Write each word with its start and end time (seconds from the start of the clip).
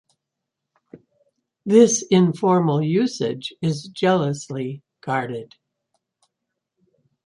This 1.63 2.01
informal 2.09 2.81
usage 2.81 3.53
is 3.61 3.87
jealously 3.89 4.81
guarded. 5.01 5.53